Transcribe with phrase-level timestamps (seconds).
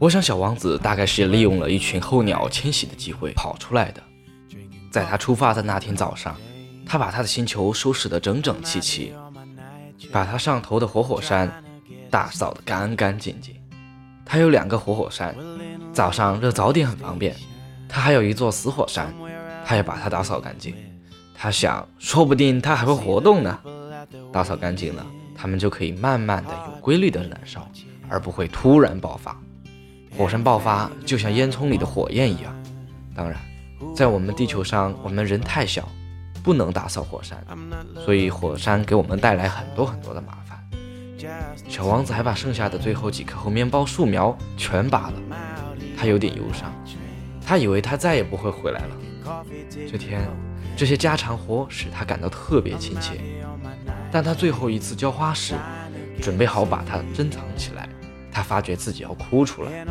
[0.00, 4.00] 我想小王子大概是利用了一群候鸟迁徙的机会跑出来的。
[4.92, 6.36] 在他出发的那天早上，
[6.86, 9.12] 他把他的星球收拾得整整齐齐，
[10.12, 11.52] 把他上头的活火山
[12.08, 13.56] 打扫得干干净净。
[14.24, 15.34] 他有两个活火山，
[15.92, 17.34] 早上热早点很方便。
[17.88, 19.12] 他还有一座死火山，
[19.64, 20.76] 他要把它打扫干净。
[21.34, 23.58] 他想，说不定它还会活动呢。
[24.32, 25.04] 打扫干净了，
[25.34, 27.68] 它们就可以慢慢的、有规律的燃烧，
[28.08, 29.36] 而不会突然爆发。
[30.18, 32.52] 火山爆发就像烟囱里的火焰一样。
[33.14, 33.38] 当然，
[33.94, 35.88] 在我们地球上，我们人太小，
[36.42, 37.38] 不能打扫火山，
[38.04, 40.58] 所以火山给我们带来很多很多的麻烦。
[41.68, 45.14] 小王子还把剩下的最后几棵猴面包树苗全拔了，
[45.96, 46.72] 他有点忧伤，
[47.46, 48.96] 他以为他再也不会回来了。
[49.88, 50.28] 这天，
[50.76, 53.20] 这些家常活使他感到特别亲切。
[54.10, 55.54] 当他最后一次浇花时，
[56.20, 57.88] 准备好把它珍藏起来。
[58.38, 59.84] 他发觉自己要哭出来。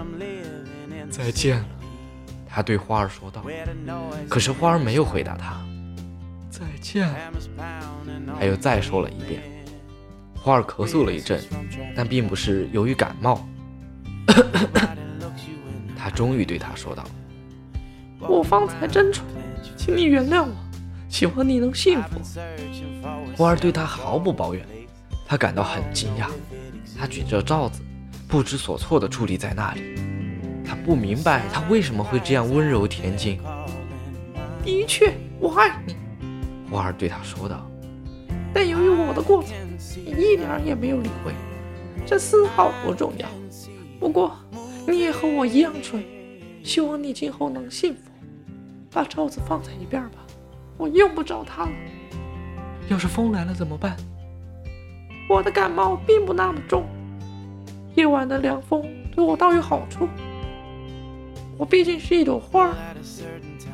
[1.09, 1.65] 再见了，
[2.47, 3.43] 他对花儿说道。
[4.29, 5.61] 可是花儿没有回答他。
[6.49, 7.17] 再见了，
[8.39, 9.41] 他又再说了一遍。
[10.33, 11.43] 花儿咳嗽了一阵，
[11.93, 13.45] 但并不是由于感冒。
[15.97, 17.03] 他终于对他说道
[18.21, 19.25] ：“我方才真蠢，
[19.75, 20.55] 请你原谅我，
[21.09, 22.21] 希望你能幸福。”
[23.35, 24.65] 花儿对他毫不抱怨，
[25.27, 26.29] 他感到很惊讶。
[26.97, 27.81] 他举着罩子。
[28.28, 29.95] 不知所措地伫立在那里，
[30.66, 33.39] 他不明白他为什么会这样温柔恬静。
[34.66, 35.95] 的确，我爱你，
[36.70, 37.66] 花儿对他说道。
[38.53, 39.55] 但由于我的过错，
[39.95, 41.31] 你一点也没有理会，
[42.05, 43.28] 这丝毫不重要。
[43.98, 44.36] 不过，
[44.86, 46.03] 你也和我一样蠢，
[46.64, 48.11] 希望你今后能幸福。
[48.92, 50.17] 把罩子放在一边吧，
[50.75, 51.72] 我用不着它了。
[52.89, 53.95] 要是风来了怎么办？
[55.30, 56.86] 我的感冒并不那么重。
[57.97, 58.85] 夜晚的凉风
[59.15, 60.08] 对我倒有好处。
[61.58, 62.71] 我毕竟是一朵花。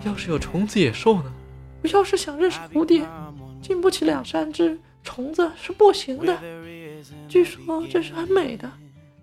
[0.05, 1.25] 要是有虫子野兽呢？
[1.83, 3.05] 我要是想认识蝴蝶，
[3.61, 6.37] 经不起两三只虫子是不行的。
[7.27, 8.71] 据说这是很美的，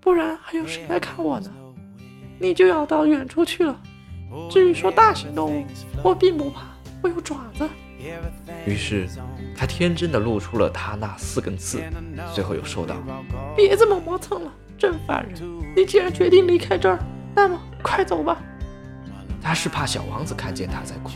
[0.03, 1.50] 不然还有谁来看我呢？
[2.39, 3.81] 你就要到远处去了。
[4.50, 5.65] 至于说大型动物，
[6.05, 6.66] 我并不怕，
[7.03, 7.66] 我有爪子。
[8.66, 9.09] 于是
[9.56, 11.81] 他天真的露出了他那四根刺，
[12.34, 12.97] 最后又说道
[13.56, 15.39] ：“别这么磨蹭了。”真烦人！
[15.77, 16.99] 你既然决定离开这儿，
[17.35, 18.39] 那么快走吧。
[19.43, 21.11] 他是怕小王子看见他在哭。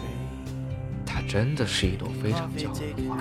[1.07, 3.17] 他真的是一朵非常骄傲的花。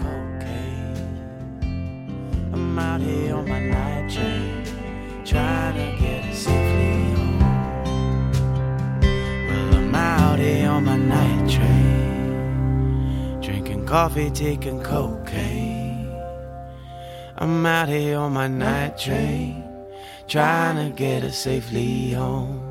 [20.28, 22.62] Trying to get her safely home.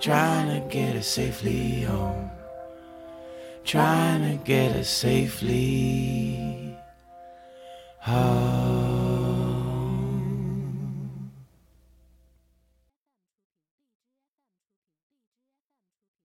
[0.00, 2.30] Trying to get her safely home.
[3.64, 6.76] Trying to get her safely
[7.98, 8.57] home.